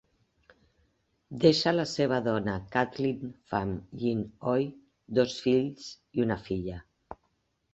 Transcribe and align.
Deixa 1.43 1.73
la 1.75 1.85
seva 1.91 2.17
dona 2.27 2.55
Kathleen 2.77 3.29
Fam 3.51 3.75
Yin 4.05 4.25
Oi, 4.55 4.67
dos 5.19 5.37
fills 5.45 5.89
i 6.21 6.27
una 6.29 6.41
filla. 6.49 6.81